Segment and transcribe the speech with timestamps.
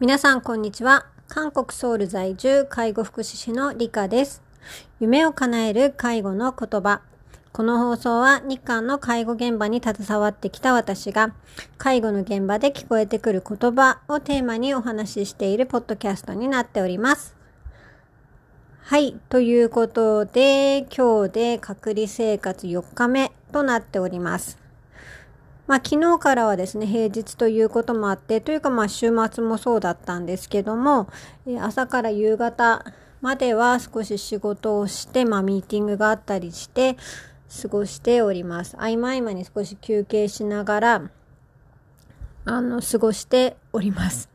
[0.00, 1.06] 皆さん、こんにちは。
[1.28, 4.42] 韓国ソウル在住介護福祉士のリカです。
[4.98, 7.00] 夢を叶える介護の言葉。
[7.52, 11.32] この放送は日韓の介護現場に携わってきた私が
[11.78, 17.36] 介護の現場で聞こえてくる言葉をテーマにお話ししているポッドキャストになっております。
[18.80, 19.16] はい。
[19.28, 24.63] ということで、今日で隔離生活4日目となっております。
[25.66, 31.08] まあ昨日からはですね、平日ということもあって、というかまあ週末もそうだったんですけども、
[31.60, 32.84] 朝から夕方
[33.22, 36.96] までは少し仕事をして、まあミーティングがあったりして、
[37.62, 38.76] 過ごしております。
[38.76, 41.10] 合間合間に少し休憩しながら、
[42.44, 44.28] あの、過ごしております。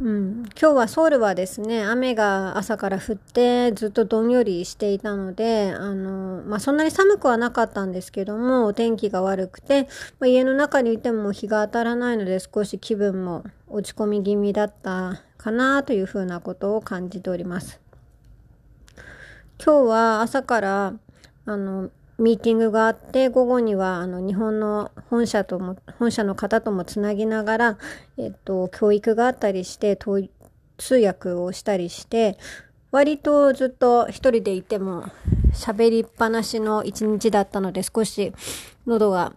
[0.00, 9.88] うん、今日はソウルはですね、雨が朝から降ってずっとどんよりしていたので、あの、まあ、そんなに寒くはなかったんですけども、お天気が悪くて、
[10.20, 17.80] まあ、家の中にいても日が当たらないので少し気分も落ち込み気味だったかなというふうなことを感じております。
[19.60, 20.92] 今日は朝から、
[21.44, 27.78] あの、ミーティングがあって、午後には、あの、日本の本社とも、本社の方ともつなぎながら、
[28.16, 29.96] えっと、教育があったりして、
[30.76, 32.36] 通訳をしたりして、
[32.90, 35.04] 割とずっと一人でいても、
[35.52, 38.32] 喋りっぱなしの一日だったので、少し
[38.86, 39.32] 喉が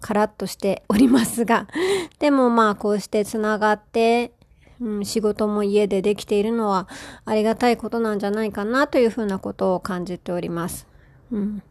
[0.00, 1.68] カラッとしておりますが、
[2.18, 4.32] でもまあ、こうしてつながって、
[4.80, 6.88] うん、仕事も家でできているのは
[7.24, 10.91] ありがたいことなんじゃないかなというふうなことを感じております。
[11.32, 11.62] うん、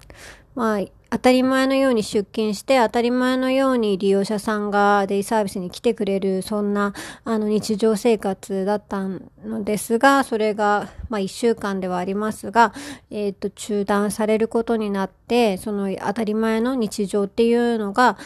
[0.56, 6.94] まあ、当たり前のように出勤して、当たり前のように利用者さんがデイサービスに来てくれる、そんな、
[7.26, 9.06] あの、日常生活だった
[9.46, 12.74] のですが、それが、まあ、一週間ではありますが、
[13.10, 18.18] えっ、ー、と、中断されることになって、その当たり前の日常っていうのが、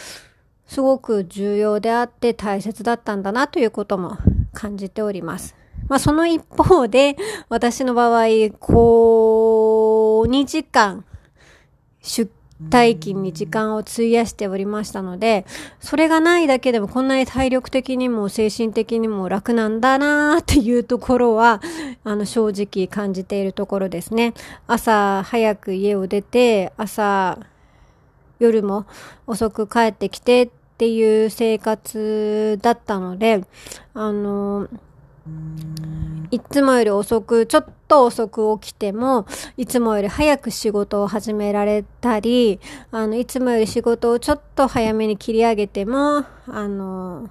[0.67, 4.17] すごく重要であって大切だったんだなということも
[4.53, 5.56] 感じております。
[5.88, 7.16] まあ、その一方で、
[7.50, 8.28] 私の場合、
[8.59, 11.03] こう、2時間、
[12.05, 12.31] 出
[12.69, 15.45] 退勤に時間を費やしておりましたので、
[15.81, 21.61] それがないだけでもこんなに体力的にも精神的にも楽なんだなーっていうところは、
[22.05, 24.33] あの、正直感じているところですね。
[24.67, 27.39] 朝早く家を出て、朝、
[28.39, 28.85] 夜も
[29.27, 33.44] 遅く帰ってきてっていう生活だったので、
[33.94, 34.69] あの、
[36.31, 39.25] いつもより遅く、ちょっと遅く起きても、
[39.58, 42.59] いつもより早く仕事を始められたり、
[42.91, 47.30] あの、いつもより仕事をちょっと早めに切り上げても、あの、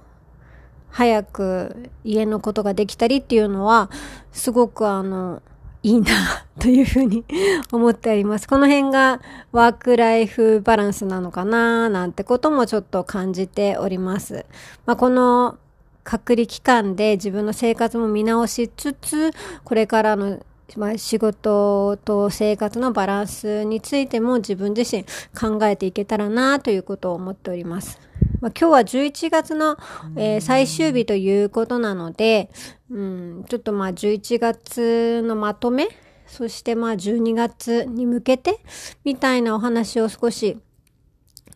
[0.89, 3.89] 早く家のことができたりっていうのは、
[4.31, 5.41] すごくあの、
[5.83, 7.23] いいな、というふうに
[7.71, 8.47] 思っております。
[8.47, 14.45] この辺がワークライフバランスなのかな、なんてこともちょっと感じております。
[14.85, 15.57] まあ、この
[16.05, 19.31] 隔離期間で自分の生活も見直しつつ、
[19.63, 20.39] これからの、
[20.77, 25.03] まあ、仕事と生活のバランスについても自分自身
[25.37, 27.99] 考えていけたらなということを思っております。
[28.39, 29.77] まあ、今日は11月の、
[30.15, 32.51] えー、最終日ということなので、
[32.91, 35.87] うん、ちょっとまあ11月のまとめ、
[36.27, 38.59] そしてまあ12月に向けて
[39.03, 40.59] みたいなお話を少し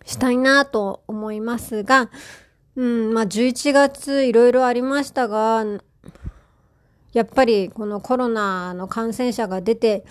[0.05, 2.09] したいなと思いますが、
[2.75, 5.65] うん、まあ11月いろいろありましたが、
[7.13, 10.05] やっぱりこのコロナの感染者が出て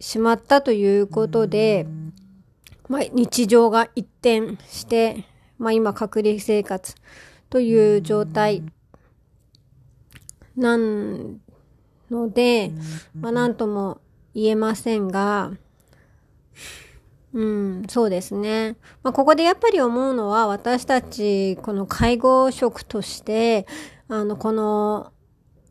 [0.00, 1.86] しまったということで、
[2.88, 5.24] まあ日常が一転して、
[5.58, 6.94] まあ今隔離生活
[7.48, 8.62] という状態
[10.56, 11.40] なん
[12.10, 12.72] ので、
[13.14, 14.00] まあなんとも
[14.34, 15.52] 言えませんが、
[17.36, 18.76] うん、そうですね。
[19.02, 23.66] まあ、ここでやっぱり思うのは、私たち、この介護職として、
[24.08, 25.12] あの、この、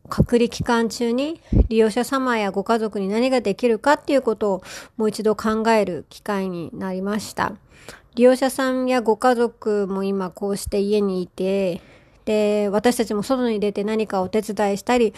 [0.08, 4.62] 隔離期間中に利用者様やご家族に何ができるかっていうことを
[4.96, 7.54] もう一度考える機会になりました。
[8.14, 11.80] 利用者さんやご家族も今こうして家にいて、
[12.24, 15.12] で、私たちも外に出て何かお手伝いしたり、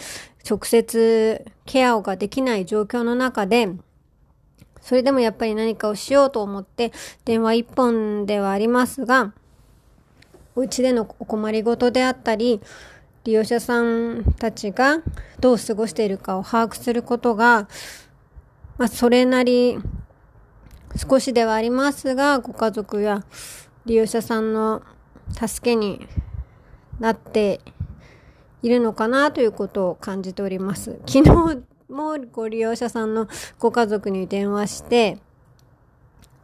[0.49, 3.69] 直接ケアをができない状況の中で、
[4.81, 6.91] それでもやっぱり何かをしようと思って、
[7.25, 9.33] 電話一本ではありますが、
[10.55, 12.61] お家でのお困りごとであったり、
[13.25, 14.99] 利用者さんたちが
[15.39, 17.67] どう過ごしているかを把握することが、
[18.77, 19.77] まあ、それなり
[20.95, 23.23] 少しではありますが、ご家族や
[23.85, 24.81] 利用者さんの
[25.31, 26.07] 助けに
[26.99, 27.61] なって
[28.61, 30.99] いるのかなということを感じております。
[31.05, 33.27] 昨日もうご利用者さんの
[33.57, 35.17] ご家族に電話して、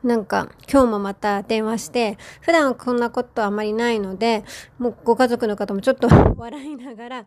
[0.04, 4.44] なんか、今日もまた電話して、普段こんなことあまりないので、
[4.80, 6.08] もうご家族の方もちょっと
[6.38, 7.18] 笑いながら、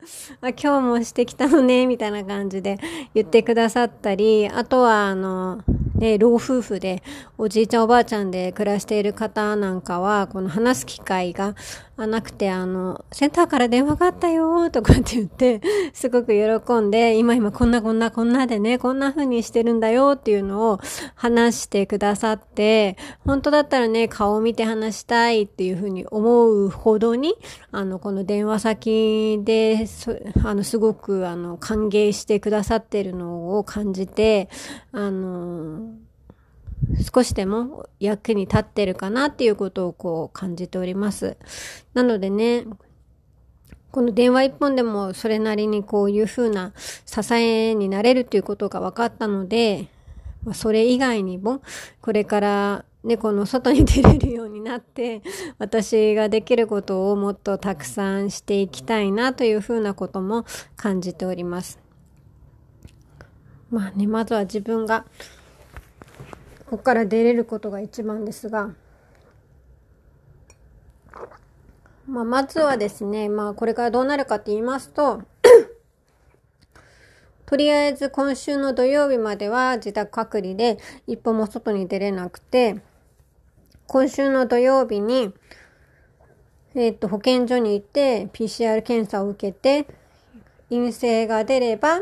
[0.41, 2.79] あ今日もしてきたのね、みたいな感じで
[3.15, 5.63] 言ってくださったり、あとは、あの、
[5.95, 7.03] ね、老夫婦で、
[7.37, 11.55] おじいちゃんおばあちゃんで暮らしている方なんかは、この話す機会が
[12.01, 15.61] あなくて、あの、センターから電話があったよとかって言って、
[15.93, 20.79] すごく喜んで、今今こんなこんなこんなでね、こんな風にしてるんだよっていうのを
[21.17, 22.97] 話してくださって、
[23.27, 27.35] 本当だったらね、顔を見て話したいっていう風に思うほどに、
[27.73, 29.85] あの、この電話先で、
[30.45, 34.49] あの、すごく、あの、歓迎してくださってるのを感じて、
[34.93, 35.81] あの、
[37.15, 41.37] 少しでも役に立ってるかなっていうことをこう感じております。
[41.95, 42.65] なのでね、
[43.91, 46.73] この電話一本でもそれなりにこういう風な
[47.07, 49.89] 支えになれるということが分かったので、
[50.45, 51.63] まあ、それ以外にも、
[52.01, 55.23] これからね、この外に出れるようになって、
[55.59, 60.45] 私ができることをもっとたくさんしていきたいなというふうなことも
[60.77, 61.79] 感じております。
[63.71, 65.05] まあね、まずは自分が
[66.69, 68.75] ここから出れることが一番ですが、
[72.07, 75.23] まあ、まずはですね、まあ、これからどうなるかって言いますと、
[77.47, 80.77] とりあえず今週の土曜日までは自宅隔離で
[81.07, 82.83] 一歩も外に出れなくて、
[83.87, 85.33] 今週の土曜日に、
[86.75, 89.87] えっ、と、保健所に行って PCR 検査を受けて、
[90.69, 92.01] 陰性が出れば、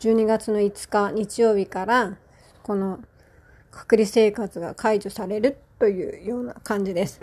[0.00, 2.18] 12月の5日日曜日から
[2.62, 3.00] この
[3.70, 7.20] 隔離生活が解除されるというような感じです。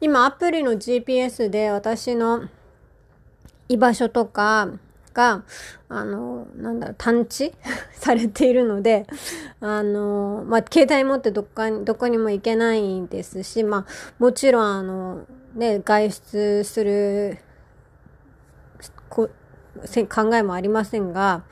[0.00, 2.48] 今アプリの GPS で私の
[3.68, 4.68] 居場所とか
[5.14, 5.44] が、
[5.88, 7.54] あの、なんだろう、探知
[7.94, 9.06] されているので、
[9.60, 13.86] あの、まあ、携帯持ってどっかに、どこにも行けないですし、まあ、
[14.18, 17.38] もちろん、あの、ね、外出する、
[19.10, 19.28] 考
[20.34, 21.42] えもありませんが、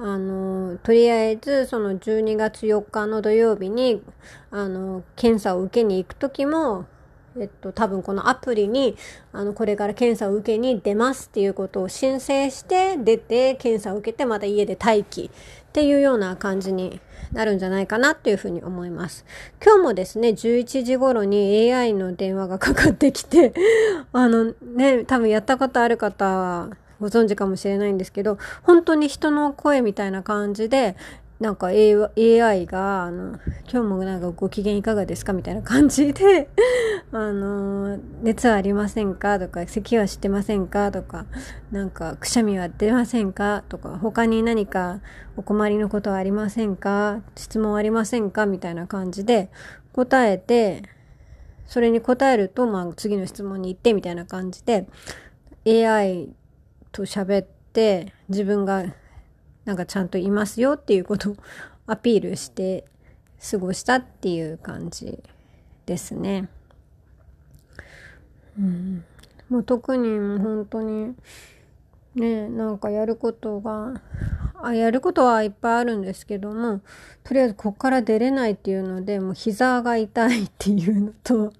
[0.00, 4.00] あの、とりあえず、その12月4日の土曜日に、
[4.52, 6.86] あの、検査を受けに行くときも、
[7.36, 8.96] えっと、多分このアプリに、
[9.32, 17.00] あの、これから検査を受けに出ますっていうことを申請して、出て、検査を受けて、また家で待機っていうような感じに
[17.32, 19.24] なるんじゃないかなっていうふうに思います。
[19.64, 23.52] 今日もですね、11時頃に AI の電話がかかってきて、
[24.12, 30.96] あのね、多分やったことある方は、ご存知かもしれないんですけど、本当に人の声みたいな感じで、
[31.40, 33.38] なんか AI が、あの、
[33.70, 36.48] 今日もなんかご機嫌いかがですかみたいな感じで、
[37.12, 39.38] あの、熱はありませんか？
[39.38, 40.90] とか、咳はしてませんか？
[40.90, 41.26] とか、
[41.70, 43.62] なんかくしゃみは出ませんか？
[43.68, 45.00] とか、他に何か
[45.36, 47.20] お困りのことはありませんか？
[47.36, 48.46] 質問ありませんか？
[48.46, 49.48] みたいな感じで
[49.92, 50.82] 答えて、
[51.66, 54.88] それに答えると、まあ次の質問に行ってみたいな感じで、
[55.64, 56.30] AI
[56.92, 58.84] と喋って自分が
[59.64, 61.36] なんかちゃんといますよっていうことを
[61.86, 62.84] アピールして
[63.50, 65.22] 過ごしたっていう感じ
[65.86, 66.48] ですね。
[68.58, 69.04] うん、
[69.48, 71.14] もう特に本当に
[72.14, 74.00] ねなんかやることが
[74.60, 76.80] あやることはいっぱいあるんですけども
[77.22, 81.52] とりあえずこっから出れないっていうのでもう膝が痛いっていうのと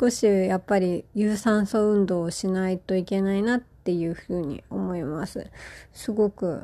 [0.00, 5.46] 少しやっぱり有酸素運動をしないといけないなってっていうふうに思います。
[5.92, 6.62] すごく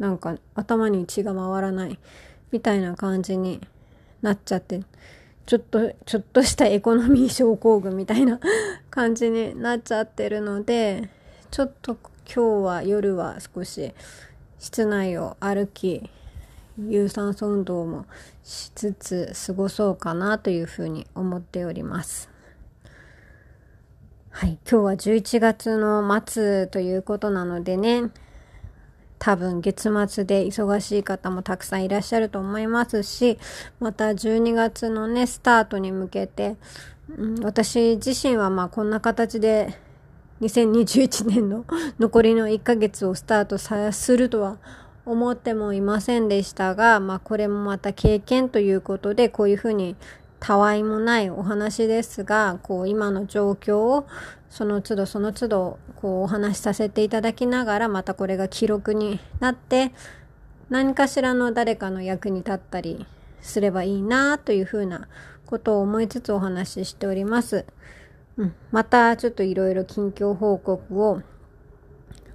[0.00, 1.96] なんか頭に血が回らない
[2.50, 3.60] みたいな感じに
[4.20, 4.82] なっちゃって、
[5.46, 8.40] ちょっと、ちょっとしたエコノミー症候群みたいな
[8.90, 11.08] 感じになっちゃってるので、
[11.52, 13.94] ちょっと今日は夜は少し
[14.58, 16.10] 室内を歩き、
[16.76, 18.06] 有酸素運動も
[18.42, 22.31] しつつ過ごそうかなというふうに思っております。
[24.34, 28.10] はい、今日は11月の末ということなのでね、
[29.18, 33.38] 多分月末で忙しい方もたくさんいらっしゃると思いますし、
[33.78, 36.56] また12月のね、スタートに向けて、
[37.16, 39.78] うん、私自身はまあこんな形で
[40.40, 41.66] 2021年の
[42.00, 44.56] 残りの1ヶ月をスタートさするとは
[45.04, 49.94] 思ってもいませんでしたが、まあこれもまた経験ということでこういうふうに
[50.44, 54.08] たわいもないお話ですが、こう今の状況を
[54.50, 59.92] その都度その都度こうお話しさせていただきながらまたこれが記録になって
[60.68, 63.06] 何かしらの誰かの役に立ったり
[63.40, 65.06] すればいいなというふうな
[65.46, 67.64] ことを思いつつお話ししております。
[68.36, 71.22] うん、またちょっといろいろ近況報告を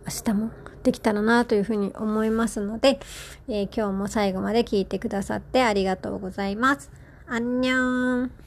[0.05, 3.01] 明日もできたらなというふうに思いますので、
[3.49, 6.89] えー、今日も最後まで聞いてくださってありがとうございます。
[7.29, 8.46] あんにゃーん。